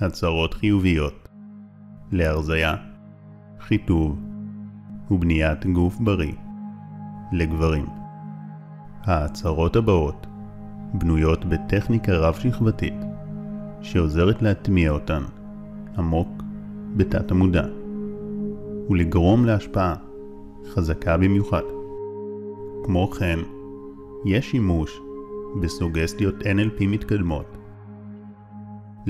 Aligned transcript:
הצהרות 0.00 0.54
חיוביות 0.54 1.28
להרזיה, 2.12 2.74
חיטוב 3.60 4.18
ובניית 5.10 5.66
גוף 5.66 5.96
בריא 6.00 6.32
לגברים. 7.32 7.86
ההצהרות 9.04 9.76
הבאות 9.76 10.26
בנויות 10.94 11.44
בטכניקה 11.44 12.12
רב-שכבתית 12.12 12.94
שעוזרת 13.82 14.42
להטמיע 14.42 14.90
אותן 14.90 15.22
עמוק 15.98 16.42
בתת 16.96 17.30
המודע 17.30 17.64
ולגרום 18.90 19.44
להשפעה 19.44 19.94
חזקה 20.74 21.16
במיוחד. 21.16 21.62
כמו 22.84 23.10
כן, 23.10 23.38
יש 24.24 24.50
שימוש 24.50 25.00
בסוגסטיות 25.62 26.34
NLP 26.42 26.86
מתקדמות 26.86 27.57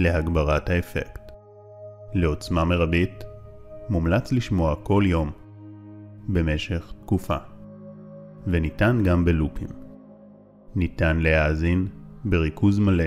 להגברת 0.00 0.70
האפקט. 0.70 1.32
לעוצמה 2.14 2.64
מרבית, 2.64 3.24
מומלץ 3.88 4.32
לשמוע 4.32 4.74
כל 4.82 5.02
יום 5.06 5.30
במשך 6.28 6.92
תקופה, 7.00 7.36
וניתן 8.46 9.02
גם 9.04 9.24
בלופים. 9.24 9.68
ניתן 10.74 11.16
להאזין 11.20 11.86
בריכוז 12.24 12.78
מלא 12.78 13.04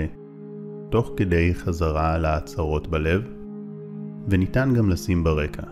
תוך 0.90 1.12
כדי 1.16 1.54
חזרה 1.54 2.14
על 2.14 2.24
ההצהרות 2.24 2.88
בלב, 2.88 3.22
וניתן 4.28 4.74
גם 4.74 4.90
לשים 4.90 5.24
ברקע, 5.24 5.66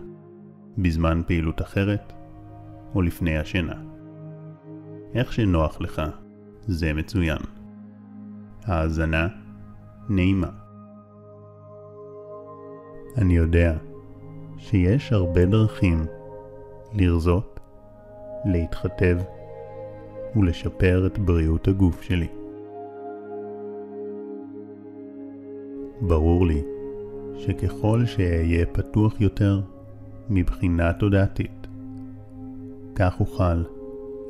בזמן 0.78 1.22
פעילות 1.26 1.62
אחרת 1.62 2.12
או 2.94 3.02
לפני 3.02 3.38
השינה. 3.38 3.76
איך 5.14 5.32
שנוח 5.32 5.80
לך, 5.80 6.02
זה 6.66 6.92
מצוין. 6.92 7.42
האזנה 8.64 9.28
נעימה. 10.08 10.59
אני 13.18 13.36
יודע 13.36 13.76
שיש 14.58 15.12
הרבה 15.12 15.46
דרכים 15.46 16.06
לרזות, 16.94 17.60
להתחתב 18.44 19.18
ולשפר 20.36 21.06
את 21.06 21.18
בריאות 21.18 21.68
הגוף 21.68 22.02
שלי. 22.02 22.28
ברור 26.00 26.46
לי 26.46 26.62
שככל 27.38 28.06
שאהיה 28.06 28.66
פתוח 28.66 29.20
יותר 29.20 29.60
מבחינה 30.28 30.92
תודעתית, 30.92 31.66
כך 32.94 33.20
אוכל 33.20 33.62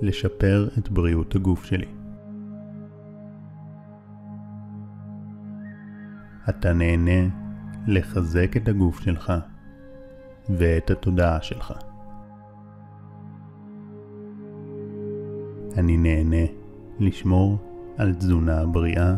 לשפר 0.00 0.68
את 0.78 0.88
בריאות 0.88 1.34
הגוף 1.34 1.64
שלי. 1.64 1.86
אתה 6.48 6.72
נהנה 6.72 7.39
לחזק 7.86 8.56
את 8.56 8.68
הגוף 8.68 9.00
שלך 9.00 9.32
ואת 10.50 10.90
התודעה 10.90 11.42
שלך. 11.42 11.72
אני 15.76 15.96
נהנה 15.96 16.46
לשמור 16.98 17.58
על 17.96 18.14
תזונה 18.14 18.66
בריאה 18.66 19.14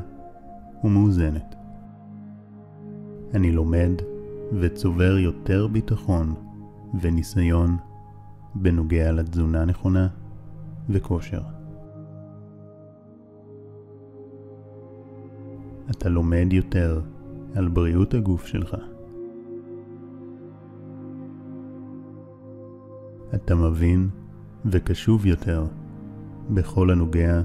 ומאוזנת. 0.84 1.54
אני 3.34 3.52
לומד 3.52 3.92
וצובר 4.60 5.18
יותר 5.18 5.66
ביטחון 5.66 6.34
וניסיון 7.00 7.76
בנוגע 8.54 9.12
לתזונה 9.12 9.64
נכונה 9.64 10.08
וכושר. 10.88 11.42
אתה 15.90 16.08
לומד 16.08 16.46
יותר 16.52 17.00
על 17.54 17.68
בריאות 17.68 18.14
הגוף 18.14 18.46
שלך. 18.46 18.76
אתה 23.34 23.54
מבין 23.54 24.08
וקשוב 24.64 25.26
יותר 25.26 25.66
בכל 26.50 26.90
הנוגע 26.90 27.40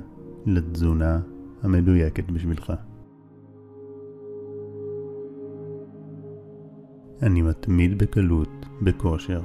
לתזונה 0.45 1.19
המדויקת 1.63 2.31
בשבילך. 2.31 2.73
אני 7.21 7.41
מתמיד 7.41 7.97
בקלות 7.97 8.65
בכושר. 8.81 9.41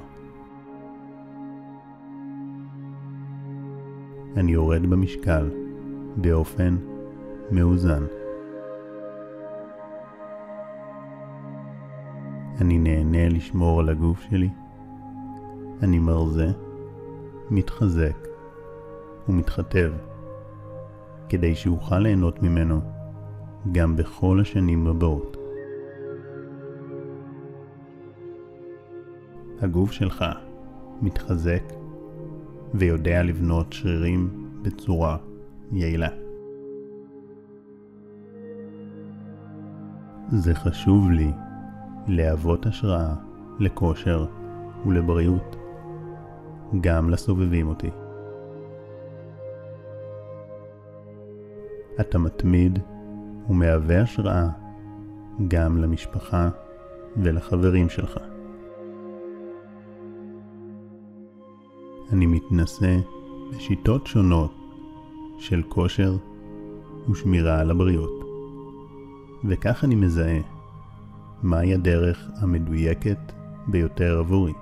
אני 4.36 4.52
יורד 4.52 4.82
במשקל 4.86 5.50
באופן 6.16 6.76
מאוזן. 7.50 8.21
אני 12.62 12.78
נהנה 12.78 13.28
לשמור 13.28 13.80
על 13.80 13.88
הגוף 13.88 14.20
שלי. 14.30 14.48
אני 15.82 15.98
מרזה, 15.98 16.52
מתחזק 17.50 18.28
ומתחתב, 19.28 19.92
כדי 21.28 21.54
שאוכל 21.54 21.98
ליהנות 21.98 22.42
ממנו 22.42 22.80
גם 23.72 23.96
בכל 23.96 24.40
השנים 24.40 24.86
הבאות. 24.86 25.36
הגוף 29.60 29.92
שלך 29.92 30.24
מתחזק 31.02 31.62
ויודע 32.74 33.22
לבנות 33.22 33.72
שרירים 33.72 34.50
בצורה 34.62 35.16
יעילה. 35.72 36.08
זה 40.28 40.54
חשוב 40.54 41.10
לי 41.10 41.32
להוות 42.06 42.66
השראה 42.66 43.14
לכושר 43.58 44.26
ולבריאות, 44.86 45.56
גם 46.80 47.10
לסובבים 47.10 47.68
אותי. 47.68 47.90
אתה 52.00 52.18
מתמיד 52.18 52.78
ומהווה 53.48 54.00
השראה 54.00 54.48
גם 55.48 55.78
למשפחה 55.78 56.48
ולחברים 57.16 57.88
שלך. 57.88 58.18
אני 62.12 62.26
מתנסה 62.26 62.96
בשיטות 63.50 64.06
שונות 64.06 64.52
של 65.38 65.62
כושר 65.68 66.16
ושמירה 67.10 67.60
על 67.60 67.70
הבריאות, 67.70 68.24
וכך 69.44 69.84
אני 69.84 69.94
מזהה 69.94 70.40
מהי 71.42 71.74
הדרך 71.74 72.30
המדויקת 72.40 73.32
ביותר 73.66 74.18
עבורי. 74.18 74.52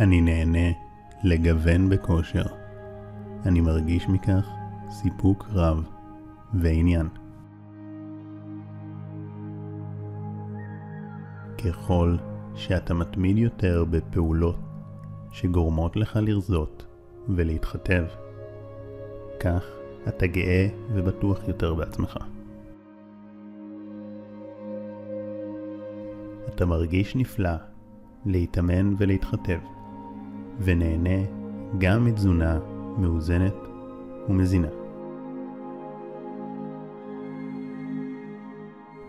אני 0.00 0.20
נהנה 0.20 0.72
לגוון 1.24 1.88
בכושר. 1.88 2.44
אני 3.46 3.60
מרגיש 3.60 4.08
מכך 4.08 4.48
סיפוק 4.90 5.46
רב 5.52 5.88
ועניין. 6.54 7.08
ככל 11.64 12.16
שאתה 12.54 12.94
מתמיד 12.94 13.38
יותר 13.38 13.84
בפעולות 13.90 14.58
שגורמות 15.32 15.96
לך 15.96 16.18
לרזות 16.22 16.86
ולהתחתב, 17.28 18.04
כך 19.40 19.64
אתה 20.08 20.26
גאה 20.26 20.68
ובטוח 20.94 21.48
יותר 21.48 21.74
בעצמך. 21.74 22.18
אתה 26.54 26.66
מרגיש 26.66 27.16
נפלא 27.16 27.50
להתאמן 28.26 28.94
ולהתחתב, 28.98 29.58
ונהנה 30.60 31.24
גם 31.78 32.04
מתזונה 32.04 32.58
מאוזנת 32.98 33.54
ומזינה. 34.28 34.68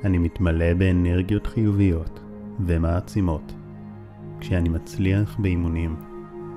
אני 0.04 0.18
מתמלא 0.18 0.74
באנרגיות 0.74 1.48
חיוביות 1.48 2.20
ומעצימות 2.66 3.54
כשאני 4.40 4.70
מצליח 4.70 5.40
באימונים 5.40 5.96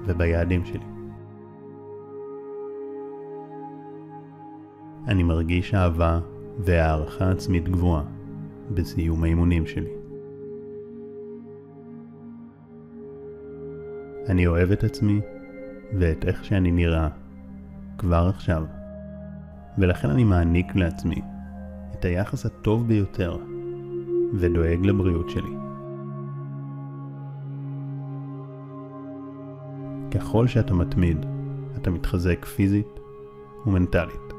וביעדים 0.07 0.65
שלי. 0.65 0.85
אני 5.09 5.23
מרגיש 5.23 5.75
אהבה 5.75 6.21
והערכה 6.59 7.31
עצמית 7.31 7.69
גבוהה 7.69 8.05
בסיום 8.75 9.25
האימונים 9.25 9.67
שלי. 9.67 9.98
אני 14.29 14.47
אוהב 14.47 14.73
את 14.73 14.85
עצמי 14.85 15.21
ואת 15.99 16.25
איך 16.25 16.45
שאני 16.45 16.71
נראה 16.71 17.09
כבר 17.99 18.31
עכשיו, 18.35 18.65
ולכן 19.79 20.11
אני 20.11 20.25
מעניק 20.25 20.75
לעצמי 20.75 21.23
את 21.95 22.05
היחס 22.05 22.47
הטוב 22.47 22.89
ביותר 22.89 23.37
ודואג 24.35 24.87
לבריאות 24.87 25.31
שלי. 25.31 25.51
ככל 30.11 30.47
שאתה 30.47 30.75
מתמיד, 30.75 31.27
אתה 31.77 31.91
מתחזק 31.91 32.45
פיזית 32.45 33.01
ומנטלית. 33.67 34.33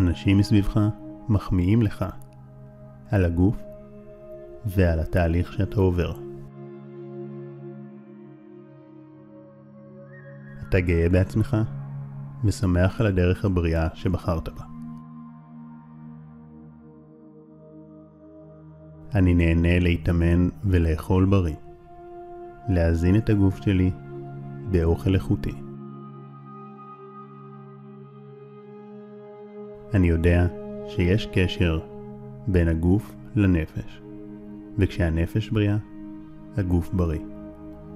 אנשים 0.00 0.38
מסביבך 0.38 0.80
מחמיאים 1.28 1.82
לך 1.82 2.04
על 3.10 3.24
הגוף 3.24 3.67
ועל 4.68 5.00
התהליך 5.00 5.52
שאתה 5.52 5.80
עובר. 5.80 6.12
אתה 10.68 10.80
גאה 10.80 11.08
בעצמך 11.08 11.56
ושמח 12.44 13.00
על 13.00 13.06
הדרך 13.06 13.44
הבריאה 13.44 13.88
שבחרת 13.94 14.48
בה. 14.48 14.64
אני 19.14 19.34
נהנה 19.34 19.78
להתאמן 19.78 20.48
ולאכול 20.64 21.24
בריא, 21.24 21.56
להזין 22.68 23.16
את 23.16 23.30
הגוף 23.30 23.56
שלי 23.62 23.90
באוכל 24.70 25.14
איכותי. 25.14 25.54
אני 29.94 30.08
יודע 30.08 30.46
שיש 30.88 31.26
קשר 31.32 31.80
בין 32.46 32.68
הגוף 32.68 33.14
לנפש, 33.36 34.00
וכשהנפש 34.78 35.48
בריאה, 35.48 35.76
הגוף 36.56 36.90
בריא, 36.92 37.20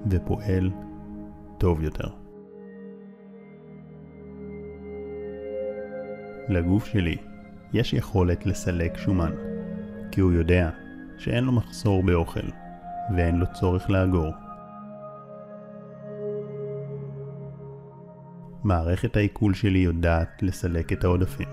ופועל 0.09 0.71
טוב 1.57 1.83
יותר. 1.83 2.07
לגוף 6.49 6.85
שלי 6.85 7.17
יש 7.73 7.93
יכולת 7.93 8.45
לסלק 8.45 8.97
שומן, 8.97 9.31
כי 10.11 10.21
הוא 10.21 10.33
יודע 10.33 10.69
שאין 11.17 11.43
לו 11.43 11.51
מחסור 11.51 12.03
באוכל, 12.03 12.47
ואין 13.15 13.35
לו 13.35 13.45
צורך 13.53 13.89
לאגור. 13.89 14.33
מערכת 18.63 19.15
העיכול 19.15 19.53
שלי 19.53 19.79
יודעת 19.79 20.43
לסלק 20.43 20.93
את 20.93 21.03
העודפים, 21.03 21.47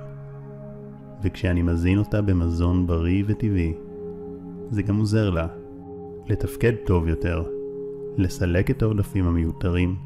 וכשאני 1.22 1.62
מזין 1.62 1.98
אותה 1.98 2.22
במזון 2.22 2.86
בריא 2.86 3.24
וטבעי, 3.26 3.74
זה 4.70 4.82
גם 4.82 4.96
עוזר 4.96 5.30
לה 5.30 5.46
לתפקד 6.26 6.72
טוב 6.86 7.08
יותר, 7.08 7.44
לסלק 8.16 8.70
את 8.70 8.82
העודפים 8.82 9.26
המיותרים 9.26 9.96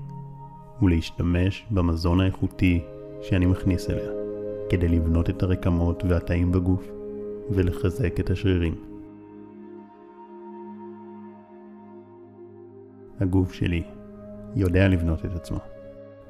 ולהשתמש 0.83 1.67
במזון 1.71 2.21
האיכותי 2.21 2.85
שאני 3.23 3.47
מכניס 3.47 3.91
אליה, 3.91 4.11
כדי 4.69 4.89
לבנות 4.89 5.31
את 5.31 5.43
הרקמות 5.43 6.03
והתאים 6.09 6.53
בגוף 6.53 6.91
ולחזק 7.51 8.21
את 8.21 8.31
השרירים. 8.31 8.75
הגוף 13.21 13.53
שלי 13.53 13.83
יודע 14.57 14.89
לבנות 14.89 15.25
את 15.25 15.35
עצמו, 15.35 15.59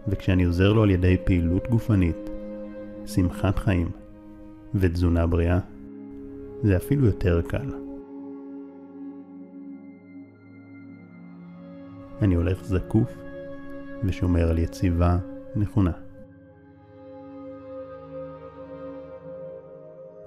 וכשאני 0.08 0.44
עוזר 0.44 0.72
לו 0.72 0.82
על 0.82 0.90
ידי 0.90 1.16
פעילות 1.24 1.68
גופנית, 1.70 2.30
שמחת 3.06 3.58
חיים 3.58 3.88
ותזונה 4.74 5.26
בריאה, 5.26 5.58
זה 6.62 6.76
אפילו 6.76 7.06
יותר 7.06 7.42
קל. 7.42 7.83
אני 12.24 12.34
הולך 12.34 12.64
זקוף 12.64 13.14
ושומר 14.04 14.48
על 14.50 14.58
יציבה 14.58 15.18
נכונה. 15.56 15.90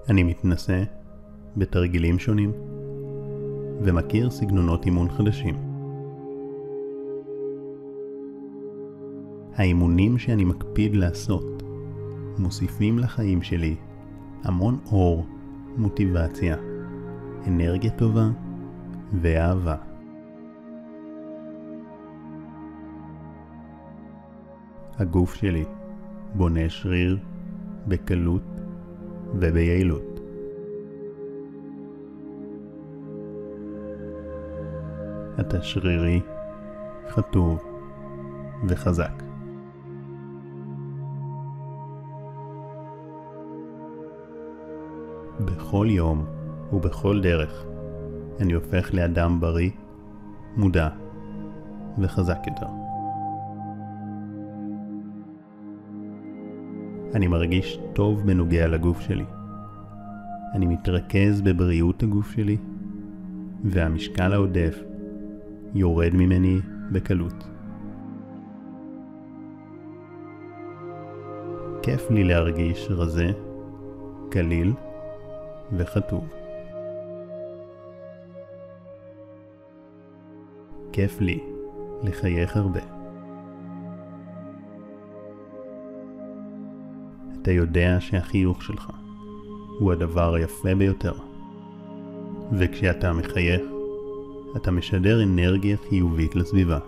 אני 0.08 0.22
מתנסה 0.22 0.82
בתרגילים 1.56 2.18
שונים 2.18 2.52
ומכיר 3.82 4.30
סגנונות 4.30 4.84
אימון 4.84 5.08
חדשים. 5.08 5.54
האימונים 9.54 10.18
שאני 10.18 10.44
מקפיד 10.44 10.96
לעשות 10.96 11.62
מוסיפים 12.38 12.98
לחיים 12.98 13.42
שלי 13.42 13.76
המון 14.44 14.78
אור, 14.92 15.26
מוטיבציה, 15.76 16.56
אנרגיה 17.46 17.90
טובה 17.90 18.28
ואהבה. 19.20 19.87
הגוף 24.98 25.34
שלי 25.34 25.64
בונה 26.34 26.68
שריר 26.68 27.18
בקלות 27.88 28.42
וביעילות. 29.34 30.20
אתה 35.40 35.62
שרירי, 35.62 36.20
חטוב 37.08 37.62
וחזק. 38.68 39.22
בכל 45.40 45.86
יום 45.90 46.24
ובכל 46.72 47.20
דרך 47.22 47.64
אני 48.40 48.52
הופך 48.52 48.94
לאדם 48.94 49.40
בריא, 49.40 49.70
מודע 50.56 50.88
וחזק 51.98 52.38
יותר. 52.46 52.87
אני 57.14 57.26
מרגיש 57.26 57.78
טוב 57.92 58.26
בנוגע 58.26 58.66
לגוף 58.66 59.00
שלי. 59.00 59.24
אני 60.54 60.66
מתרכז 60.66 61.40
בבריאות 61.40 62.02
הגוף 62.02 62.30
שלי, 62.30 62.56
והמשקל 63.64 64.32
העודף 64.32 64.78
יורד 65.74 66.14
ממני 66.14 66.60
בקלות. 66.92 67.44
כיף 71.82 72.10
לי 72.10 72.24
להרגיש 72.24 72.86
רזה, 72.90 73.30
קליל 74.30 74.72
וחטוב. 75.72 76.28
כיף 80.92 81.20
לי 81.20 81.40
לחייך 82.02 82.56
הרבה. 82.56 82.97
אתה 87.42 87.50
יודע 87.50 87.96
שהחיוך 88.00 88.62
שלך 88.62 88.90
הוא 89.78 89.92
הדבר 89.92 90.34
היפה 90.34 90.74
ביותר. 90.74 91.12
וכשאתה 92.52 93.12
מחייך, 93.12 93.60
אתה 94.56 94.70
משדר 94.70 95.22
אנרגיה 95.22 95.76
חיובית 95.88 96.34
לסביבה. 96.34 96.78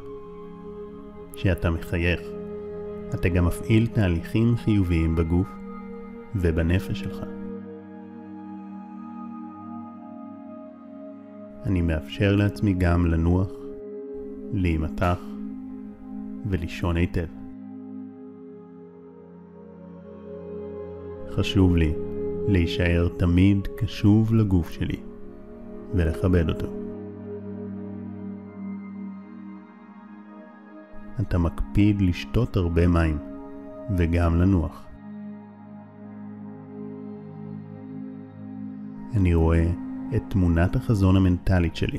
כשאתה 1.35 1.71
מחייך, 1.71 2.21
אתה 3.15 3.29
גם 3.29 3.45
מפעיל 3.45 3.87
תהליכים 3.87 4.57
חיוביים 4.57 5.17
בגוף 5.17 5.49
ובנפש 6.35 7.01
שלך. 7.01 7.17
אני 11.67 11.81
מאפשר 11.81 12.37
לעצמי 12.37 12.75
גם 12.75 13.07
לנוח, 13.07 13.51
להימתח 14.53 15.19
ולישון 16.51 16.97
היטב. 16.97 17.40
חשוב 21.31 21.77
לי 21.77 21.93
להישאר 22.49 23.09
תמיד 23.17 23.69
קשוב 23.77 24.35
לגוף 24.35 24.71
שלי 24.71 25.01
ולכבד 25.95 26.49
אותו. 26.49 26.67
אתה 31.21 31.39
מקפיד 31.39 32.03
לשתות 32.03 32.57
הרבה 32.57 32.87
מים 32.87 33.19
וגם 33.97 34.41
לנוח. 34.41 34.87
אני 39.15 39.35
רואה 39.35 39.71
את 40.17 40.23
תמונת 40.29 40.77
החזון 40.77 41.17
המנטלית 41.17 41.77
שלי. 41.77 41.99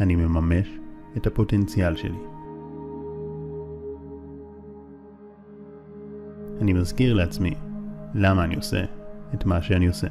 אני 0.00 0.16
מממש 0.16 0.78
את 1.16 1.26
הפוטנציאל 1.26 1.96
שלי. 1.96 2.18
אני 6.62 6.72
מזכיר 6.72 7.14
לעצמי 7.14 7.54
למה 8.14 8.44
אני 8.44 8.54
עושה 8.56 8.84
את 9.34 9.44
מה 9.44 9.62
שאני 9.62 9.86
עושה. 9.86 10.06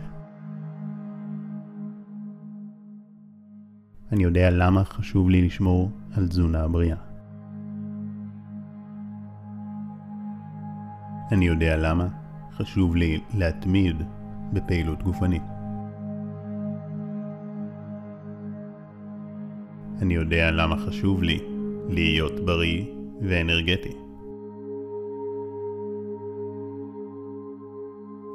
אני 4.12 4.24
יודע 4.24 4.50
למה 4.50 4.84
חשוב 4.84 5.30
לי 5.30 5.42
לשמור 5.42 5.92
על 6.18 6.28
תזונה 6.28 6.68
בריאה. 6.68 6.98
אני 11.32 11.46
יודע 11.48 11.78
למה 11.78 12.08
חשוב 12.52 12.96
לי 12.96 13.20
להתמיד 13.38 13.96
בפעילות 14.54 15.04
גופנית. 15.04 15.44
אני 20.02 20.14
יודע 20.14 20.52
למה 20.52 20.78
חשוב 20.78 21.24
לי 21.24 21.40
להיות 21.90 22.46
בריא 22.46 22.86
ואנרגטי. 23.22 24.11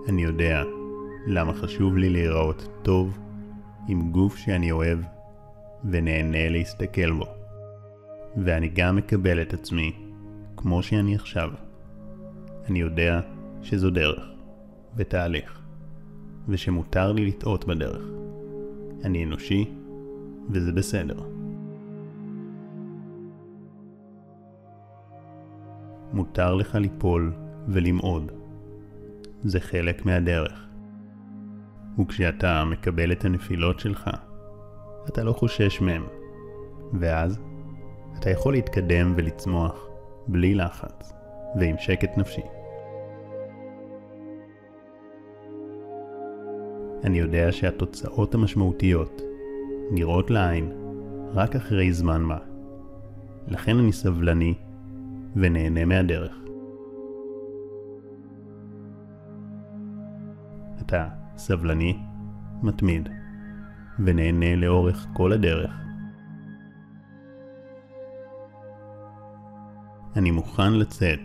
אני 0.09 0.23
יודע 0.23 0.63
למה 1.27 1.53
חשוב 1.53 1.97
לי 1.97 2.11
להיראות 2.11 2.69
טוב 2.83 3.19
עם 3.89 4.11
גוף 4.11 4.37
שאני 4.37 4.71
אוהב 4.73 4.99
ונהנה 5.85 6.49
להסתכל 6.49 7.13
בו. 7.13 7.25
ואני 8.37 8.69
גם 8.69 8.97
מקבל 8.97 9.43
את 9.43 9.55
עצמי 9.55 9.93
כמו 10.57 10.83
שאני 10.83 11.15
עכשיו, 11.15 11.51
אני 12.69 12.79
יודע 12.79 13.21
שזו 13.63 13.91
דרך 13.91 14.25
ותהליך, 14.97 15.61
ושמותר 16.49 17.13
לי 17.13 17.27
לטעות 17.27 17.65
בדרך. 17.65 18.03
אני 19.05 19.25
אנושי, 19.25 19.71
וזה 20.51 20.73
בסדר. 20.73 21.23
מותר 26.13 26.55
לך 26.55 26.75
ליפול 26.75 27.33
ולמעוד. 27.69 28.46
זה 29.47 29.61
חלק 29.61 30.07
מהדרך. 30.07 30.67
וכשאתה 31.99 32.65
מקבל 32.65 33.13
את 33.13 33.25
הנפילות 33.25 33.81
שלך, 33.81 34.11
אתה 35.09 35.25
לא 35.25 35.33
חושש 35.33 35.81
מהם, 35.81 36.05
ואז 37.01 37.41
אתה 38.19 38.31
יכול 38.31 38.53
להתקדם 38.53 39.15
ולצמוח 39.17 39.87
בלי 40.29 40.55
לחץ 40.55 41.13
ועם 41.61 41.77
שקט 41.79 42.19
נפשי. 42.19 42.43
אני 47.05 47.19
יודע 47.19 47.53
שהתוצאות 47.53 48.35
המשמעותיות 48.35 49.23
נראות 49.91 50.31
לעין 50.31 50.73
רק 51.35 51.57
אחרי 51.57 51.93
זמן 51.93 52.23
מה. 52.23 52.39
לכן 53.49 53.79
אני 53.79 53.93
סבלני 53.93 54.55
ונהנה 55.37 55.85
מהדרך. 55.85 56.46
אתה 60.87 61.09
סבלני, 61.37 61.99
מתמיד, 62.63 63.09
ונהנה 63.99 64.57
לאורך 64.57 65.07
כל 65.13 65.33
הדרך. 65.33 65.71
אני 70.17 70.31
מוכן 70.31 70.73
לצאת 70.73 71.21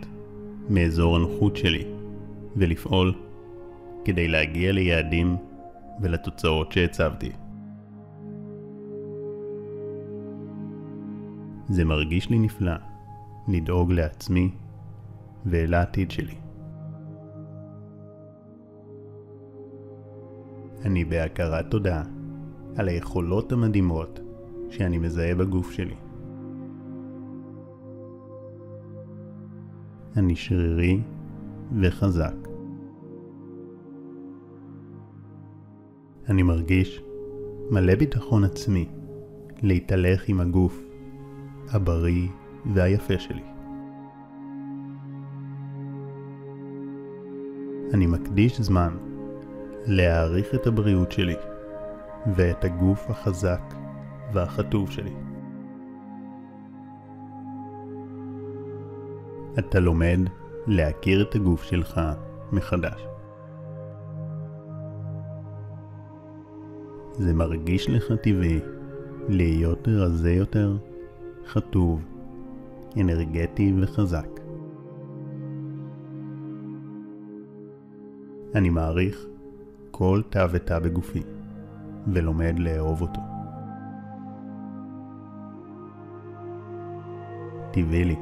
מאזור 0.68 1.16
הנוחות 1.16 1.56
שלי 1.56 1.84
ולפעול 2.56 3.14
כדי 4.04 4.28
להגיע 4.28 4.72
ליעדים 4.72 5.36
ולתוצאות 6.00 6.72
שהצבתי. 6.72 7.32
זה 11.68 11.84
מרגיש 11.84 12.30
לי 12.30 12.38
נפלא 12.38 12.74
לדאוג 13.48 13.92
לעצמי 13.92 14.50
ולעתיד 15.46 16.10
שלי. 16.10 16.41
אני 20.84 21.04
בהכרת 21.04 21.70
תודה 21.70 22.02
על 22.76 22.88
היכולות 22.88 23.52
המדהימות 23.52 24.20
שאני 24.70 24.98
מזהה 24.98 25.34
בגוף 25.34 25.70
שלי. 25.70 25.94
אני 30.16 30.36
שרירי 30.36 31.00
וחזק. 31.80 32.34
אני 36.28 36.42
מרגיש 36.42 37.02
מלא 37.70 37.94
ביטחון 37.94 38.44
עצמי 38.44 38.88
להתהלך 39.62 40.28
עם 40.28 40.40
הגוף 40.40 40.82
הבריא 41.68 42.28
והיפה 42.74 43.18
שלי. 43.18 43.42
אני 47.94 48.06
מקדיש 48.06 48.60
זמן 48.60 49.11
להעריך 49.86 50.54
את 50.54 50.66
הבריאות 50.66 51.12
שלי 51.12 51.36
ואת 52.36 52.64
הגוף 52.64 53.10
החזק 53.10 53.74
והחטוב 54.32 54.90
שלי. 54.90 55.12
אתה 59.58 59.80
לומד 59.80 60.18
להכיר 60.66 61.22
את 61.22 61.34
הגוף 61.34 61.62
שלך 61.62 62.00
מחדש. 62.52 63.06
זה 67.12 67.34
מרגיש 67.34 67.90
לך 67.90 68.12
טבעי 68.22 68.60
להיות 69.28 69.88
רזה 69.88 70.32
יותר, 70.32 70.76
חטוב, 71.46 72.00
אנרגטי 73.00 73.72
וחזק. 73.80 74.28
אני 78.54 78.70
מעריך 78.70 79.26
כל 79.92 80.22
תא 80.30 80.46
ותא 80.50 80.78
בגופי, 80.78 81.22
ולומד 82.12 82.54
לאהוב 82.58 83.02
אותו. 83.02 83.20
טבעי 87.70 88.04
לי 88.04 88.16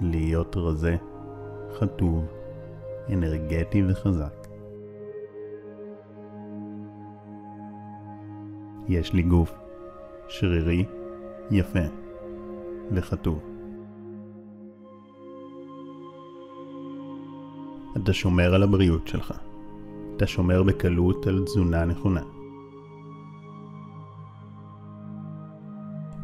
להיות 0.00 0.56
רזה, 0.56 0.96
חטוב, 1.78 2.26
אנרגטי 3.12 3.82
וחזק. 3.88 4.46
יש 8.88 9.12
לי 9.12 9.22
גוף 9.22 9.52
שרירי, 10.28 10.84
יפה 11.50 11.86
וחטוב. 12.92 13.40
אתה 17.96 18.12
שומר 18.12 18.54
על 18.54 18.62
הבריאות 18.62 19.08
שלך. 19.08 19.55
אתה 20.16 20.26
שומר 20.26 20.62
בקלות 20.62 21.26
על 21.26 21.44
תזונה 21.44 21.84
נכונה. 21.84 22.20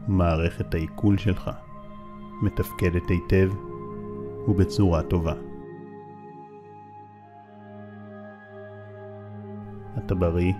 מערכת 0.08 0.75
העיכול 0.75 1.18
שלך 1.18 1.50
מתפקדת 2.42 3.08
היטב 3.08 3.50
ובצורה 4.49 5.02
טובה. 5.02 5.34
אתה 9.99 10.14
בריא 10.14 10.52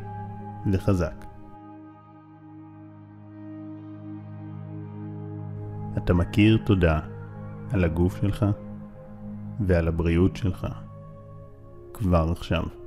וחזק. 0.72 1.24
אתה 5.96 6.14
מכיר 6.14 6.58
תודה 6.64 7.00
על 7.70 7.84
הגוף 7.84 8.20
שלך 8.20 8.46
ועל 9.60 9.88
הבריאות 9.88 10.36
שלך 10.36 10.66
כבר 11.94 12.28
עכשיו. 12.32 12.81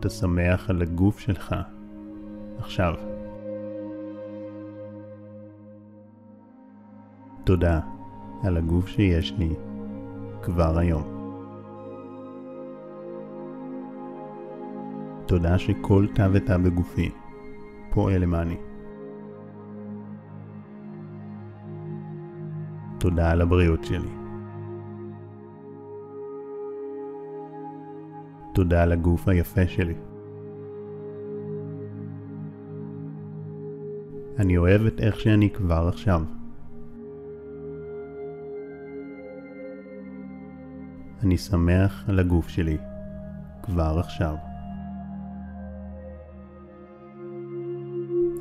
אתה 0.00 0.10
שמח 0.10 0.70
על 0.70 0.82
הגוף 0.82 1.18
שלך 1.18 1.54
עכשיו. 2.58 2.94
תודה 7.44 7.80
על 8.42 8.56
הגוף 8.56 8.88
שיש 8.88 9.32
לי 9.38 9.54
כבר 10.42 10.78
היום. 10.78 11.02
תודה 15.26 15.58
שכל 15.58 16.06
תא 16.14 16.28
ותא 16.32 16.56
בגופי 16.56 17.10
פועל 17.90 18.22
למעני. 18.22 18.56
תודה 22.98 23.30
על 23.30 23.40
הבריאות 23.40 23.84
שלי. 23.84 24.19
תודה 28.52 28.82
על 28.82 28.92
הגוף 28.92 29.28
היפה 29.28 29.66
שלי. 29.66 29.94
אני 34.38 34.56
אוהב 34.56 34.86
את 34.86 35.00
איך 35.00 35.20
שאני 35.20 35.50
כבר 35.50 35.88
עכשיו. 35.88 36.22
אני 41.22 41.38
שמח 41.38 42.04
על 42.08 42.18
הגוף 42.18 42.48
שלי 42.48 42.78
כבר 43.62 43.96
עכשיו. 43.98 44.34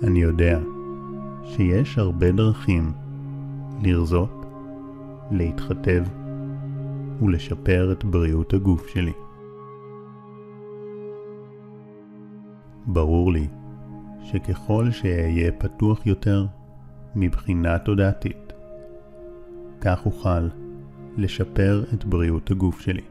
אני 0.03 0.21
יודע 0.21 0.59
שיש 1.43 1.97
הרבה 1.97 2.31
דרכים 2.31 2.91
לרזות, 3.83 4.45
להתחתב 5.31 6.03
ולשפר 7.21 7.91
את 7.91 8.03
בריאות 8.03 8.53
הגוף 8.53 8.87
שלי. 8.87 9.13
ברור 12.93 13.31
לי 13.31 13.47
שככל 14.23 14.91
שאהיה 14.91 15.51
פתוח 15.51 16.05
יותר 16.05 16.45
מבחינה 17.15 17.79
תודעתית, 17.79 18.53
כך 19.81 20.05
אוכל 20.05 20.47
לשפר 21.17 21.83
את 21.93 22.05
בריאות 22.05 22.51
הגוף 22.51 22.79
שלי. 22.79 23.01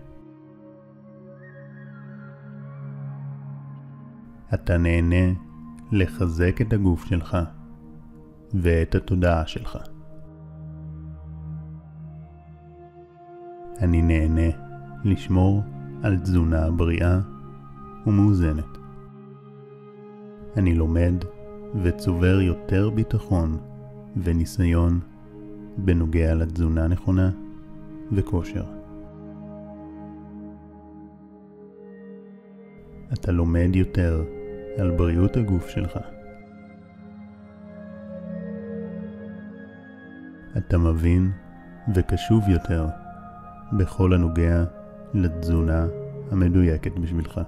אתה 4.54 4.78
נהנה 4.78 5.32
לחזק 5.92 6.60
את 6.60 6.72
הגוף 6.72 7.04
שלך 7.04 7.36
ואת 8.54 8.94
התודעה 8.94 9.46
שלך. 9.46 9.78
אני 13.80 14.02
נהנה 14.02 14.56
לשמור 15.04 15.62
על 16.02 16.18
תזונה 16.18 16.70
בריאה 16.70 17.20
ומאוזנת. 18.06 18.87
אני 20.58 20.74
לומד 20.74 21.14
וצובר 21.82 22.40
יותר 22.40 22.90
ביטחון 22.90 23.58
וניסיון 24.16 25.00
בנוגע 25.76 26.34
לתזונה 26.34 26.88
נכונה 26.88 27.30
וכושר. 28.12 28.64
אתה 33.12 33.32
לומד 33.32 33.68
יותר 33.74 34.24
על 34.78 34.90
בריאות 34.90 35.36
הגוף 35.36 35.68
שלך. 35.68 35.98
אתה 40.56 40.78
מבין 40.78 41.30
וקשוב 41.94 42.48
יותר 42.48 42.86
בכל 43.78 44.12
הנוגע 44.12 44.64
לתזונה 45.14 45.86
המדויקת 46.30 46.98
בשבילך. 46.98 47.40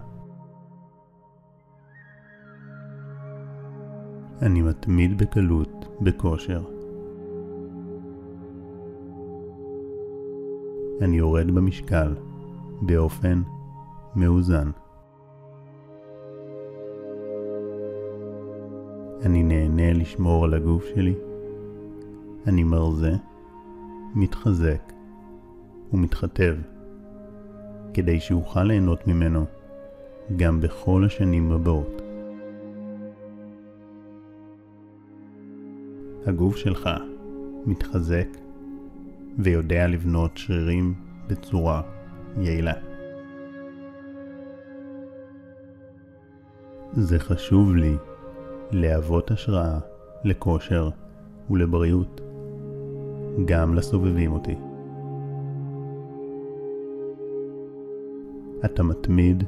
אני 4.42 4.62
מתמיד 4.62 5.18
בקלות 5.18 5.86
בכושר. 6.00 6.62
אני 11.00 11.16
יורד 11.16 11.50
במשקל 11.50 12.14
באופן 12.82 13.42
מאוזן. 14.16 14.70
אני 19.22 19.42
נהנה 19.42 19.92
לשמור 19.92 20.44
על 20.44 20.54
הגוף 20.54 20.84
שלי. 20.94 21.14
אני 22.46 22.62
מרזה, 22.62 23.12
מתחזק 24.14 24.92
ומתחתב, 25.92 26.56
כדי 27.94 28.20
שאוכל 28.20 28.64
ליהנות 28.64 29.06
ממנו 29.06 29.44
גם 30.36 30.60
בכל 30.60 31.04
השנים 31.04 31.52
הבאות. 31.52 31.99
הגוף 36.26 36.56
שלך 36.56 36.90
מתחזק 37.66 38.28
ויודע 39.38 39.86
לבנות 39.86 40.30
שרירים 40.34 40.94
בצורה 41.26 41.82
יעילה. 42.40 42.72
זה 46.92 47.18
חשוב 47.18 47.76
לי 47.76 47.96
להוות 48.70 49.30
השראה 49.30 49.78
לכושר 50.24 50.88
ולבריאות, 51.50 52.20
גם 53.44 53.74
לסובבים 53.74 54.32
אותי. 54.32 54.54
אתה 58.64 58.82
מתמיד 58.82 59.44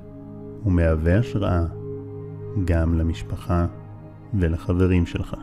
ומהווה 0.66 1.18
השראה 1.18 1.64
גם 2.64 2.94
למשפחה 2.94 3.66
ולחברים 4.34 5.06
שלך. 5.06 5.36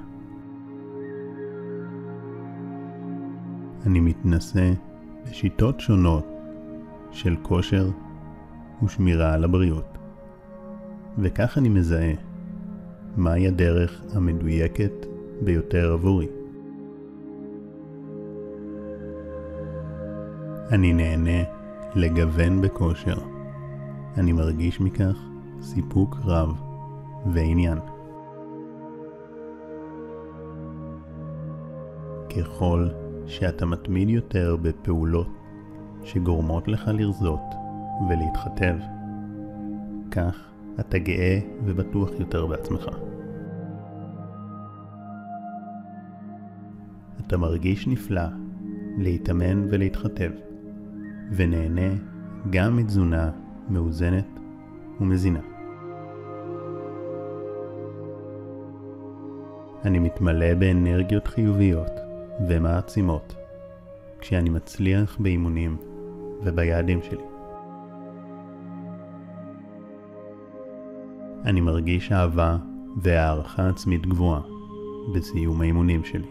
אני 3.85 3.99
מתנסה 3.99 4.71
בשיטות 5.25 5.79
שונות 5.79 6.25
של 7.11 7.35
כושר 7.41 7.89
ושמירה 8.83 9.33
על 9.33 9.43
הבריאות, 9.43 9.97
וכך 11.17 11.57
אני 11.57 11.69
מזהה 11.69 12.13
מהי 13.17 13.47
הדרך 13.47 14.01
המדויקת 14.13 15.05
ביותר 15.41 15.93
עבורי. 15.93 16.27
אני 20.71 20.93
נהנה 20.93 21.43
לגוון 21.95 22.61
בכושר. 22.61 23.17
אני 24.17 24.31
מרגיש 24.31 24.81
מכך 24.81 25.17
סיפוק 25.61 26.17
רב 26.25 26.61
ועניין. 27.33 27.77
ככל 32.29 32.89
שאתה 33.29 33.65
מתמיד 33.65 34.09
יותר 34.09 34.55
בפעולות 34.61 35.27
שגורמות 36.03 36.67
לך 36.67 36.91
לרזות 36.93 37.41
ולהתחתב, 38.09 38.75
כך 40.11 40.49
אתה 40.79 40.97
גאה 40.97 41.39
ובטוח 41.65 42.09
יותר 42.19 42.45
בעצמך. 42.45 42.87
אתה 47.19 47.37
מרגיש 47.37 47.87
נפלא 47.87 48.21
להתאמן 48.97 49.65
ולהתחתב, 49.69 50.31
ונהנה 51.31 51.91
גם 52.49 52.77
מתזונה 52.77 53.31
מאוזנת 53.69 54.27
ומזינה. 55.01 55.41
אני 59.85 59.99
מתמלא 59.99 60.53
באנרגיות 60.53 61.27
חיוביות 61.27 62.08
ומעצימות 62.47 63.35
כשאני 64.19 64.49
מצליח 64.49 65.17
באימונים 65.19 65.77
וביעדים 66.43 66.99
שלי. 67.03 67.23
אני 71.45 71.61
מרגיש 71.61 72.11
אהבה 72.11 72.57
והערכה 72.97 73.69
עצמית 73.69 74.07
גבוהה 74.07 74.41
בסיום 75.13 75.61
האימונים 75.61 76.03
שלי. 76.03 76.27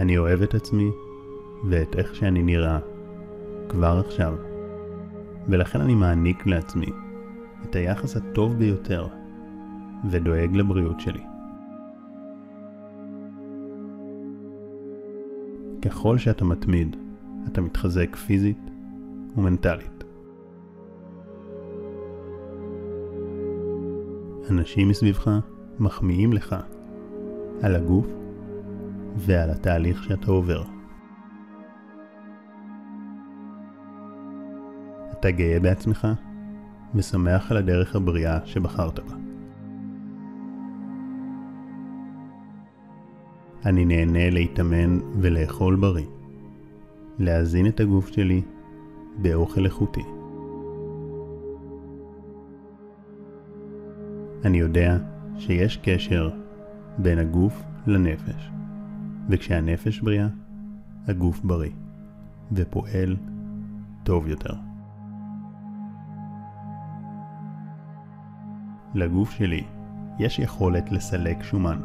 אני 0.00 0.18
אוהב 0.18 0.42
את 0.42 0.54
עצמי 0.54 0.90
ואת 1.68 1.96
איך 1.96 2.14
שאני 2.14 2.42
נראה 2.42 2.78
כבר 3.68 4.02
עכשיו, 4.06 4.34
ולכן 5.48 5.80
אני 5.80 5.94
מעניק 5.94 6.46
לעצמי 6.46 6.90
את 7.64 7.76
היחס 7.76 8.16
הטוב 8.16 8.54
ביותר 8.58 9.06
ודואג 10.10 10.56
לבריאות 10.56 11.00
שלי. 11.00 11.31
ככל 15.82 16.18
שאתה 16.18 16.44
מתמיד, 16.44 16.96
אתה 17.46 17.60
מתחזק 17.60 18.16
פיזית 18.16 18.70
ומנטלית. 19.36 20.04
אנשים 24.50 24.88
מסביבך 24.88 25.30
מחמיאים 25.78 26.32
לך 26.32 26.56
על 27.62 27.76
הגוף 27.76 28.06
ועל 29.16 29.50
התהליך 29.50 30.04
שאתה 30.04 30.30
עובר. 30.30 30.62
אתה 35.12 35.30
גאה 35.30 35.60
בעצמך 35.60 36.08
ושמח 36.94 37.50
על 37.50 37.56
הדרך 37.56 37.96
הבריאה 37.96 38.38
שבחרת 38.44 38.98
בה. 38.98 39.21
אני 43.66 43.84
נהנה 43.84 44.30
להתאמן 44.30 44.98
ולאכול 45.20 45.76
בריא, 45.76 46.06
להזין 47.18 47.66
את 47.66 47.80
הגוף 47.80 48.08
שלי 48.08 48.42
באוכל 49.22 49.64
איכותי. 49.64 50.02
אני 54.44 54.58
יודע 54.58 54.98
שיש 55.38 55.76
קשר 55.76 56.30
בין 56.98 57.18
הגוף 57.18 57.62
לנפש, 57.86 58.50
וכשהנפש 59.28 60.00
בריאה, 60.00 60.28
הגוף 61.08 61.40
בריא, 61.44 61.70
ופועל 62.52 63.16
טוב 64.04 64.28
יותר. 64.28 64.54
לגוף 68.94 69.30
שלי 69.30 69.64
יש 70.18 70.38
יכולת 70.38 70.92
לסלק 70.92 71.42
שומן, 71.42 71.80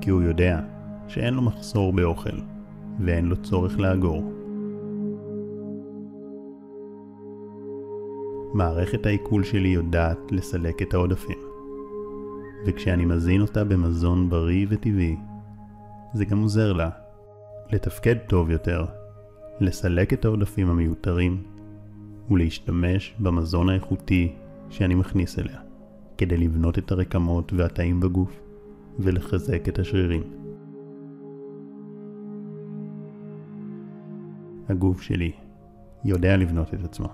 כי 0.00 0.10
הוא 0.10 0.22
יודע 0.22 0.60
שאין 1.08 1.34
לו 1.34 1.42
מחסור 1.42 1.92
באוכל, 1.92 2.38
ואין 3.00 3.26
לו 3.26 3.36
צורך 3.36 3.78
לאגור. 3.78 4.32
מערכת 8.54 9.06
העיכול 9.06 9.44
שלי 9.44 9.68
יודעת 9.68 10.18
לסלק 10.30 10.82
את 10.82 10.94
העודפים. 10.94 11.38
וכשאני 12.66 13.04
מזין 13.04 13.40
אותה 13.40 13.64
במזון 13.64 14.30
בריא 14.30 14.66
וטבעי, 14.68 15.16
זה 16.14 16.24
גם 16.24 16.42
עוזר 16.42 16.72
לה 16.72 16.90
לתפקד 17.70 18.16
טוב 18.26 18.50
יותר, 18.50 18.84
לסלק 19.60 20.12
את 20.12 20.24
העודפים 20.24 20.70
המיותרים 20.70 21.42
ולהשתמש 22.30 23.14
במזון 23.18 23.68
האיכותי 23.68 24.32
שאני 24.70 24.94
מכניס 24.94 25.38
אליה, 25.38 25.60
כדי 26.18 26.36
לבנות 26.36 26.78
את 26.78 26.92
הרקמות 26.92 27.52
והתאים 27.52 28.00
בגוף 28.00 28.40
ולחזק 28.98 29.68
את 29.68 29.78
השרירים. 29.78 30.45
הגוף 34.68 35.00
שלי 35.00 35.32
יודע 36.04 36.36
לבנות 36.36 36.74
את 36.74 36.84
עצמו, 36.84 37.08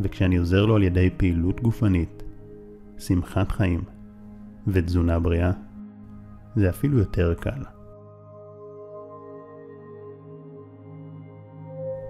וכשאני 0.00 0.36
עוזר 0.36 0.66
לו 0.66 0.76
על 0.76 0.82
ידי 0.82 1.10
פעילות 1.16 1.60
גופנית, 1.60 2.22
שמחת 2.98 3.52
חיים 3.52 3.80
ותזונה 4.66 5.18
בריאה, 5.18 5.52
זה 6.56 6.70
אפילו 6.70 6.98
יותר 6.98 7.34
קל. 7.34 7.64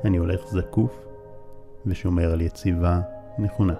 אני 0.05 0.17
הולך 0.17 0.47
זקוף 0.47 1.07
ושומר 1.87 2.33
על 2.33 2.41
יציבה 2.41 3.01
נכונה. 3.39 3.75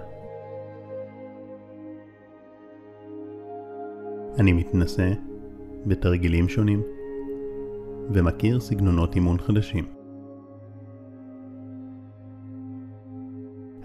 אני 4.39 4.53
מתנשא 4.53 5.11
בתרגילים 5.85 6.49
שונים 6.49 6.81
ומכיר 8.09 8.59
סגנונות 8.59 9.15
אימון 9.15 9.37
חדשים. 9.37 10.00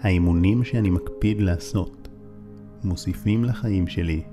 האימונים 0.01 0.63
שאני 0.63 0.89
מקפיד 0.89 1.41
לעשות 1.41 2.07
מוסיפים 2.83 3.43
לחיים 3.43 3.87
שלי 3.87 4.23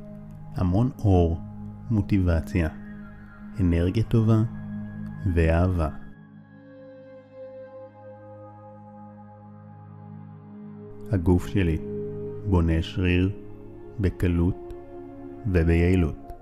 המון 0.55 0.91
אור, 0.99 1.41
מוטיבציה, 1.91 2.69
אנרגיה 3.61 4.03
טובה 4.03 4.43
ואהבה. 5.35 5.89
הגוף 11.13 11.47
שלי 11.47 11.79
בונה 12.51 12.83
שריר 12.83 13.31
בקלות 14.01 14.75
וביעילות. 15.47 16.33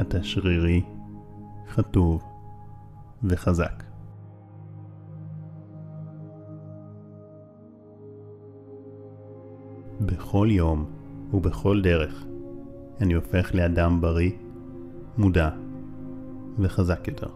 אתה 0.00 0.22
שרירי, 0.22 0.82
חטוב 1.68 2.22
וחזק. 3.22 3.91
בכל 10.06 10.48
יום 10.50 10.84
ובכל 11.32 11.80
דרך 11.82 12.24
אני 13.00 13.14
הופך 13.14 13.54
לאדם 13.54 14.00
בריא, 14.00 14.30
מודע 15.18 15.50
וחזק 16.58 17.08
יותר. 17.08 17.28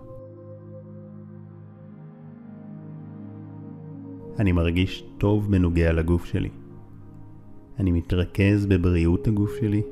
אני 4.38 4.52
מרגיש 4.52 5.04
טוב 5.18 5.50
בנוגע 5.50 5.92
לגוף 5.92 6.24
שלי. 6.24 6.50
אני 7.78 7.92
מתרכז 7.92 8.66
בבריאות 8.66 9.28
הגוף 9.28 9.56
שלי, 9.60 9.82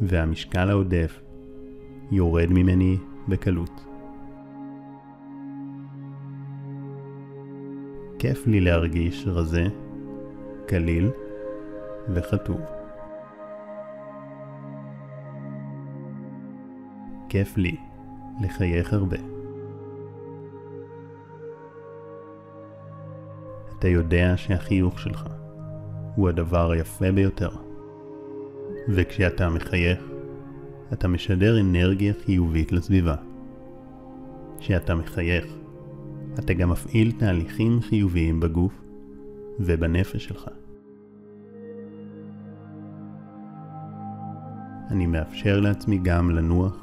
והמשקל 0.00 0.70
העודף 0.70 1.20
יורד 2.10 2.50
ממני 2.50 2.96
בקלות. 3.28 3.84
כיף 8.18 8.46
לי 8.46 8.60
להרגיש 8.60 9.24
רזה, 9.26 9.66
קליל 10.66 11.10
וכתוב. 12.14 12.60
כיף 17.28 17.56
לי 17.56 17.76
לחייך 18.40 18.92
הרבה. 18.92 19.16
אתה 23.78 23.88
יודע 23.88 24.32
שהחיוך 24.36 24.98
שלך 24.98 25.24
הוא 26.14 26.28
הדבר 26.28 26.70
היפה 26.70 27.12
ביותר. 27.12 27.50
וכשאתה 28.88 29.48
מחייך, 29.48 29.98
אתה 30.92 31.08
משדר 31.08 31.60
אנרגיה 31.60 32.12
חיובית 32.24 32.72
לסביבה. 32.72 33.14
כשאתה 34.58 34.94
מחייך, 34.94 35.46
אתה 36.38 36.54
גם 36.54 36.70
מפעיל 36.70 37.12
תהליכים 37.18 37.80
חיוביים 37.80 38.40
בגוף 38.40 38.72
ובנפש 39.60 40.24
שלך. 40.24 40.48
אני 44.90 45.06
מאפשר 45.06 45.60
לעצמי 45.60 45.98
גם 45.98 46.30
לנוח, 46.30 46.76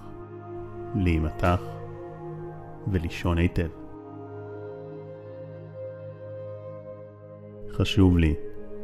להימתח 0.96 1.62
ולישון 2.88 3.38
היטב. 3.38 3.68
חשוב 7.72 8.18
לי 8.18 8.34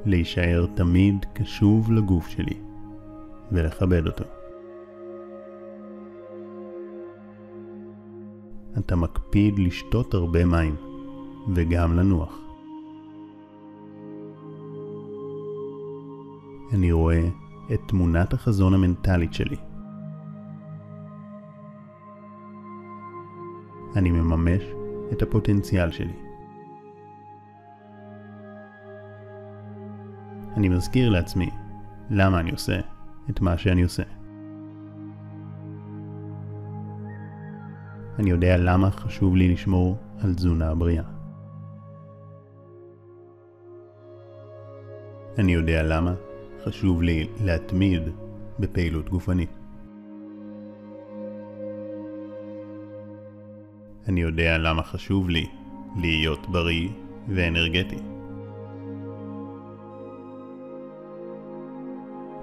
להישאר 0.05 0.65
תמיד 0.75 1.25
קשוב 1.33 1.91
לגוף 1.91 2.27
שלי 2.27 2.57
ולכבד 3.51 4.07
אותו. 4.07 4.23
אתה 8.77 8.95
מקפיד 8.95 9.59
לשתות 9.59 10.13
הרבה 10.13 10.45
מים 10.45 10.75
וגם 11.53 11.95
לנוח. 11.95 12.39
אני 16.73 16.91
רואה 16.91 17.29
את 17.73 17.79
תמונת 17.87 18.33
החזון 18.33 18.73
המנטלית 18.73 19.33
שלי. 19.33 19.57
אני 23.95 24.11
מממש 24.11 24.63
את 25.11 25.21
הפוטנציאל 25.21 25.91
שלי. 25.91 26.13
אני 30.57 30.69
מזכיר 30.69 31.09
לעצמי 31.09 31.49
למה 32.09 32.39
אני 32.39 32.51
עושה 32.51 32.79
את 33.29 33.41
מה 33.41 33.57
שאני 33.57 33.81
עושה. 33.83 34.03
אני 38.19 38.29
יודע 38.29 38.57
למה 38.57 38.91
חשוב 38.91 39.35
לי 39.35 39.53
לשמור 39.53 39.97
על 40.23 40.33
תזונה 40.33 40.75
בריאה. 40.75 41.03
אני 45.37 45.53
יודע 45.53 45.83
למה 45.83 46.13
חשוב 46.65 47.01
לי 47.01 47.27
להתמיד 47.43 48.01
בפעילות 48.59 49.09
גופנית. 49.09 49.49
אני 54.07 54.21
יודע 54.21 54.57
למה 54.57 54.83
חשוב 54.83 55.29
לי 55.29 55.45
להיות 55.97 56.47
בריא 56.49 56.89
ואנרגטי. 57.27 57.97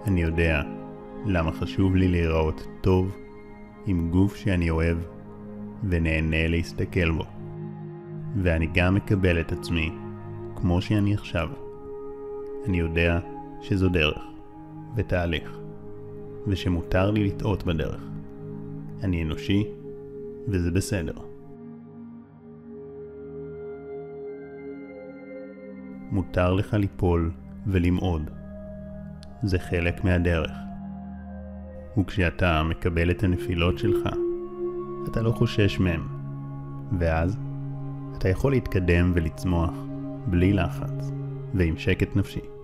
אני 0.07 0.22
יודע 0.22 0.62
למה 1.26 1.52
חשוב 1.52 1.96
לי 1.96 2.09
להיראות 2.09 2.66
טוב 2.81 3.16
עם 3.87 4.11
גוף 4.11 4.37
שאני 4.37 4.70
אוהב 4.70 4.98
ונהנה 5.88 6.48
להסתכל 6.48 7.11
בו. 7.11 7.24
ואני 8.42 8.68
גם 8.74 8.94
מקבל 8.94 9.40
את 9.40 9.52
עצמי 9.52 9.90
כמו 10.57 10.83
שאני 10.83 11.14
עכשיו. 11.14 11.48
אני 12.66 12.78
יודע 12.78 13.18
שזו 13.61 13.88
דרך 13.88 14.23
ותהליך, 14.97 15.59
ושמותר 16.47 17.11
לי 17.11 17.29
לטעות 17.29 17.64
בדרך. 17.64 18.09
אני 19.03 19.23
אנושי, 19.23 19.64
וזה 20.49 20.71
בסדר. 20.71 21.12
מותר 26.11 26.53
לך 26.53 26.75
ליפול 26.75 27.31
ולמעוד. 27.66 28.31
זה 29.42 29.59
חלק 29.59 30.05
מהדרך. 30.05 30.51
וכשאתה 31.99 32.62
מקבל 32.62 33.11
את 33.11 33.23
הנפילות 33.23 33.79
שלך, 33.79 34.09
אתה 35.11 35.23
לא 35.23 35.31
חושש 35.31 35.81
מהם, 35.81 36.09
ואז 36.99 37.38
אתה 38.18 38.29
יכול 38.29 38.53
להתקדם 38.53 39.12
ולצמוח 39.14 39.75
בלי 40.27 40.53
לחץ 40.53 41.11
ועם 41.55 41.77
שקט 41.77 42.16
נפשי. 42.16 42.58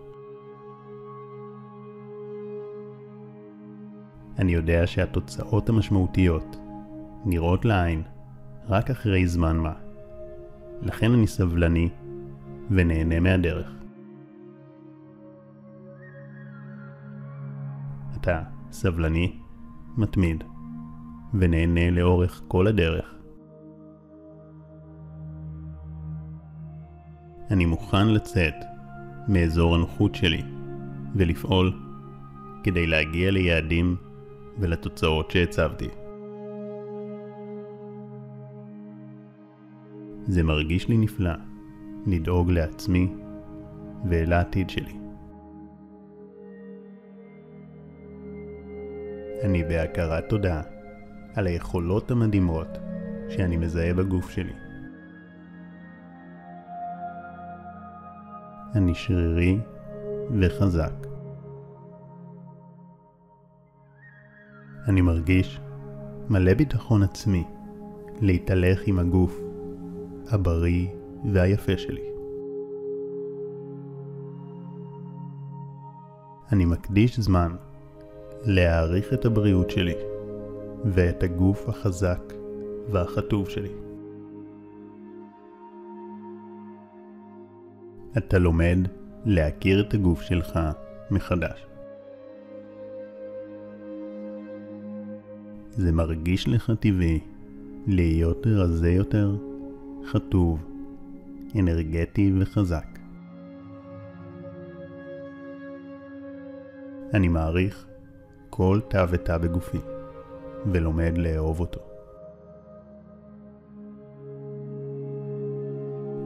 אני 4.39 4.53
יודע 4.53 4.87
שהתוצאות 4.87 5.69
המשמעותיות 5.69 6.57
נראות 7.25 7.65
לעין 7.65 8.03
רק 8.69 8.91
אחרי 8.91 9.27
זמן 9.27 9.57
מה. 9.57 9.73
לכן 10.83 11.13
אני 11.13 11.27
סבלני 11.27 11.89
ונהנה 12.71 13.21
מהדרך. 13.21 13.73
אתה 18.17 18.43
סבלני, 18.71 19.39
מתמיד, 19.97 20.45
ונהנה 21.35 21.91
לאורך 21.91 22.43
כל 22.49 22.67
הדרך. 22.67 23.15
אני 27.51 27.65
מוכן 27.65 28.09
לצאת 28.09 28.55
מאזור 29.29 29.75
הנוחות 29.75 30.15
שלי 30.15 30.43
ולפעול 31.17 31.73
כדי 32.63 32.87
להגיע 32.87 33.31
ליעדים 33.31 33.97
ולתוצאות 34.59 35.31
שהצבתי. 35.31 35.89
זה 40.27 40.43
מרגיש 40.43 40.89
לי 40.89 40.99
נפלא 40.99 41.33
לדאוג 42.07 42.51
לעצמי 42.51 43.15
ולעתיד 44.09 44.71
שלי. 44.71 44.99
אני 49.43 49.65
בהכרת 49.65 50.29
תודה 50.29 50.63
על 51.35 51.47
היכולות 51.47 52.11
המדהימות 52.11 52.69
שאני 53.29 53.57
מזהה 53.57 53.95
בגוף 53.95 54.31
שלי. 54.31 54.53
אני 58.75 58.95
שרירי 58.95 59.59
וחזק. 60.41 61.14
אני 64.89 65.01
מרגיש 65.01 65.61
מלא 66.29 66.55
ביטחון 66.55 67.03
עצמי 67.03 67.45
להתהלך 68.21 68.81
עם 68.87 68.99
הגוף 68.99 69.41
הבריא 70.29 70.89
והיפה 71.33 71.77
שלי. 71.77 72.03
אני 76.53 76.65
מקדיש 76.65 77.21
זמן 77.21 77.57
להעריך 78.43 79.13
את 79.13 79.25
הבריאות 79.25 79.71
שלי 79.71 79.95
ואת 80.85 81.23
הגוף 81.23 81.69
החזק 81.69 82.33
והחטוב 82.91 83.49
שלי. 83.49 83.73
אתה 88.17 88.39
לומד 88.39 88.79
להכיר 89.25 89.81
את 89.81 89.95
הגוף 89.95 90.23
שלך 90.23 90.59
מחדש. 91.11 91.74
זה 95.77 95.93
מרגיש 95.93 96.49
לך 96.49 96.73
טבעי 96.81 97.21
להיות 97.87 98.47
רזה 98.47 98.91
יותר, 98.91 99.37
חטוב, 100.05 100.59
אנרגטי 101.59 102.33
וחזק. 102.39 102.87
אני 107.15 107.29
מעריך 107.29 107.87
כל 108.51 108.81
תא 108.89 109.07
ותא 109.11 109.39
בגופי, 109.39 109.79
ולומד 110.73 111.19
לאהוב 111.19 111.61
אותו. 111.61 111.81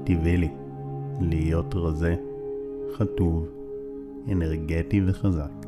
טבעי 0.04 0.37
לי 0.37 0.50
להיות 1.20 1.74
רזה, 1.74 2.16
חטוב, 2.96 3.48
אנרגטי 4.32 5.00
וחזק. 5.06 5.67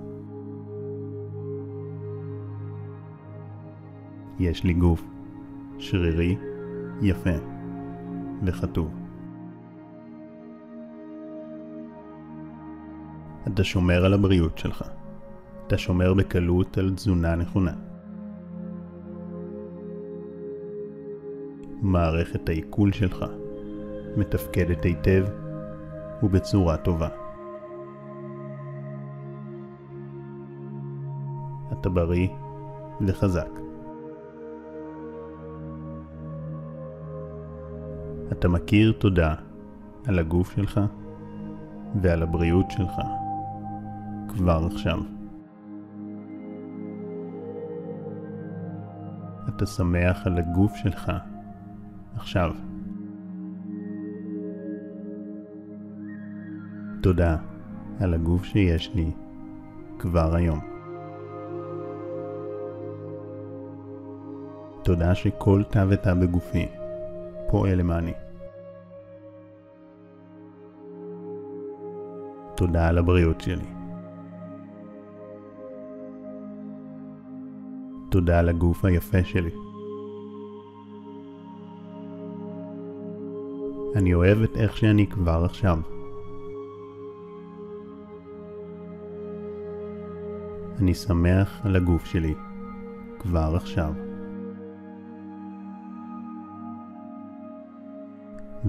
יש 4.40 4.64
לי 4.64 4.72
גוף 4.72 5.03
שרירי, 5.79 6.37
יפה 7.03 7.31
וחטוב. 8.44 8.94
אתה 13.46 13.64
שומר 13.64 14.05
על 14.05 14.14
הבריאות 14.14 14.59
שלך. 14.59 14.85
אתה 15.66 15.79
שומר 15.79 16.14
בקלות 16.14 16.79
על 16.79 16.90
תזונה 16.94 17.37
נכונה. 17.37 17.72
מערכת 21.83 22.48
העיכול 22.48 22.92
שלך 22.92 23.24
מתפקדת 24.16 24.85
היטב 24.85 25.24
ובצורה 26.22 26.76
טובה. 26.76 27.09
אתה 31.72 31.88
בריא 31.88 32.29
וחזק. 33.00 33.70
אתה 38.40 38.48
מכיר 38.48 38.92
תודה 38.98 39.35
על 40.07 40.18
הגוף 40.18 40.53
שלך 40.57 40.81
ועל 42.03 42.22
הבריאות 42.22 42.70
שלך 42.70 43.00
כבר 44.29 44.66
עכשיו. 44.72 44.98
אתה 49.48 49.66
שמח 49.66 50.26
על 50.26 50.38
הגוף 50.38 50.76
שלך 50.76 51.12
עכשיו. 52.16 52.50
תודה 57.03 57.37
על 58.00 58.14
הגוף 58.14 58.44
שיש 58.44 58.90
לי 58.94 59.11
כבר 59.98 60.35
היום. 60.35 60.61
תודה 64.83 65.14
שכל 65.14 65.62
תא 65.70 65.85
ותא 65.88 66.14
בגופי 66.14 66.66
פועל 67.50 67.79
למעני. 67.79 68.12
תודה 72.61 72.88
על 72.88 72.99
הבריאות 72.99 73.40
שלי. 73.40 73.66
תודה 78.11 78.38
על 78.38 78.49
הגוף 78.49 78.85
היפה 78.85 79.25
שלי. 79.25 79.51
אני 83.96 84.14
אוהב 84.14 84.42
את 84.42 84.57
איך 84.57 84.77
שאני 84.77 85.07
כבר 85.07 85.44
עכשיו. 85.44 85.79
אני 90.79 90.94
שמח 90.94 91.61
על 91.64 91.77
הגוף 91.77 92.05
שלי 92.05 92.35
כבר 93.18 93.53
עכשיו. 93.57 93.92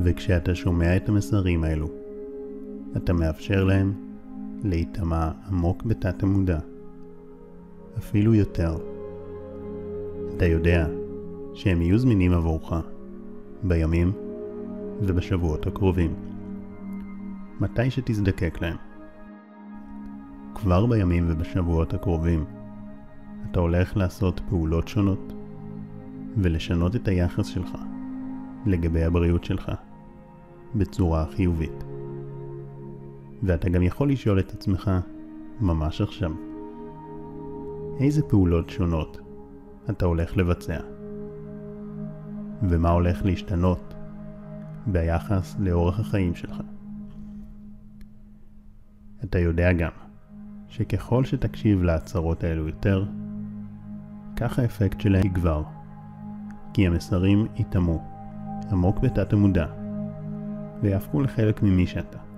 וכשאתה 0.04 0.56
שומע 0.56 0.98
את 0.98 1.10
המסרים 1.10 1.64
האלו, 1.64 2.01
אתה 2.98 3.14
מאפשר 3.14 3.64
להם 3.64 3.94
להיטמע 4.64 5.32
עמוק 5.48 5.84
בתת 5.84 6.24
המודע, 6.24 6.60
אפילו 7.98 8.34
יותר. 8.34 8.78
אתה 10.36 10.46
יודע 10.46 10.88
שהם 11.54 11.82
יהיו 11.82 12.00
זמינים 12.00 12.34
עבורך 12.34 12.74
בימים 13.64 14.12
ובשבועות 15.02 15.68
הקרובים, 15.68 16.14
מתי 17.60 17.92
שתזדקק 17.92 18.62
להם. 18.62 18.78
כבר 20.56 20.86
בימים 20.86 21.26
ובשבועות 21.28 21.94
הקרובים 21.94 22.46
אתה 23.52 23.60
הולך 23.60 23.98
לעשות 23.98 24.42
פעולות 24.50 24.88
שונות 24.88 25.34
ולשנות 26.38 26.96
את 26.96 27.08
היחס 27.08 27.48
שלך 27.48 27.78
לגבי 28.66 29.04
הבריאות 29.04 29.44
שלך 29.44 29.72
בצורה 30.76 31.26
חיובית. 31.36 31.91
ואתה 33.44 33.70
גם 33.70 33.84
יכול 33.84 34.12
לשאול 34.12 34.40
את 34.40 34.54
עצמך 34.54 34.92
ממש 35.62 36.02
עכשיו, 36.02 36.32
איזה 38.00 38.22
פעולות 38.24 38.70
שונות 38.70 39.18
אתה 39.90 40.06
הולך 40.06 40.38
לבצע? 40.38 40.80
ומה 42.70 42.90
הולך 42.90 43.26
להשתנות 43.26 43.94
ביחס 44.88 45.56
לאורך 45.60 46.00
החיים 46.00 46.36
שלך? 46.36 46.62
אתה 49.24 49.40
יודע 49.40 49.74
גם 49.74 49.92
שככל 50.68 51.24
שתקשיב 51.24 51.84
להצהרות 51.84 52.44
האלו 52.44 52.68
יותר, 52.68 53.06
כך 54.36 54.60
האפקט 54.60 55.02
שלהם 55.02 55.26
יגבר, 55.26 55.64
כי 56.74 56.88
המסרים 56.88 57.48
ייטמעו 57.56 58.02
עמוק 58.72 59.00
בתת 59.00 59.34
המודע 59.34 59.66
ויהפכו 60.82 61.22
לחלק 61.22 61.64
ממי 61.64 61.88
שאתה. 61.88 62.31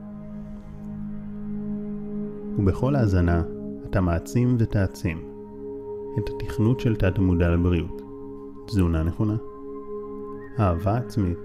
ובכל 2.58 2.96
האזנה 2.96 3.44
אתה 3.90 4.02
מעצים 4.02 4.56
ותעצים 4.60 5.30
את 6.20 6.30
התכנות 6.30 6.80
של 6.80 6.96
תת 6.96 7.18
המודע 7.18 7.50
לבריאות, 7.50 8.02
תזונה 8.68 9.04
נכונה, 9.04 9.36
אהבה 10.60 10.98
עצמית 10.98 11.40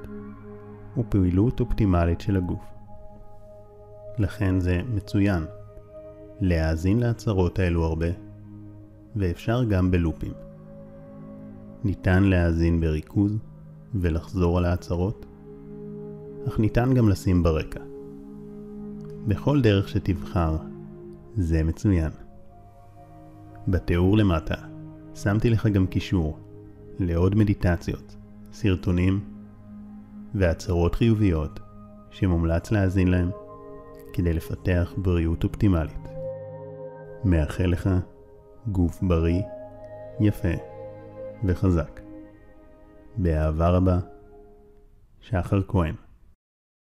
ופעילות 0.98 1.60
אופטימלית 1.60 2.20
של 2.20 2.36
הגוף. 2.36 2.64
לכן 4.18 4.60
זה 4.60 4.80
מצוין 4.94 5.44
להאזין 6.40 7.00
להצהרות 7.00 7.58
האלו 7.58 7.84
הרבה, 7.84 8.06
ואפשר 9.16 9.64
גם 9.64 9.90
בלופים. 9.90 10.32
ניתן 11.84 12.22
להאזין 12.22 12.80
בריכוז 12.80 13.38
ולחזור 13.94 14.58
על 14.58 14.64
ההצהרות, 14.64 15.26
אך 16.48 16.58
ניתן 16.58 16.94
גם 16.94 17.08
לשים 17.08 17.42
ברקע. 17.42 17.80
בכל 19.26 19.60
דרך 19.60 19.88
שתבחר, 19.88 20.56
זה 21.40 21.64
מצוין. 21.64 22.10
בתיאור 23.68 24.16
למטה 24.16 24.54
שמתי 25.14 25.50
לך 25.50 25.66
גם 25.66 25.86
קישור 25.86 26.38
לעוד 26.98 27.34
מדיטציות, 27.34 28.16
סרטונים 28.52 29.20
והצהרות 30.34 30.94
חיוביות 30.94 31.60
שמומלץ 32.10 32.70
להאזין 32.70 33.08
להם 33.08 33.30
כדי 34.12 34.32
לפתח 34.32 34.94
בריאות 34.96 35.44
אופטימלית. 35.44 36.08
מאחל 37.24 37.66
לך 37.66 37.90
גוף 38.72 39.02
בריא, 39.02 39.42
יפה 40.20 40.54
וחזק. 41.44 42.00
באהבה 43.16 43.68
רבה, 43.68 43.98
שחר 45.20 45.62
כהן 45.68 45.94